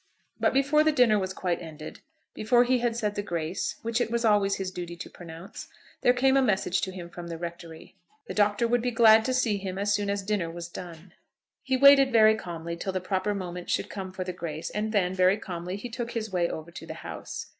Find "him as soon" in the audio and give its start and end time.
9.57-10.09